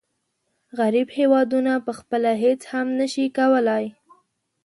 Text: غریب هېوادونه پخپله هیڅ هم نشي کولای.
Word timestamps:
غریب 0.79 1.07
هېوادونه 1.17 1.71
پخپله 1.87 2.31
هیڅ 2.43 2.61
هم 2.71 2.87
نشي 2.99 3.25
کولای. 3.37 3.85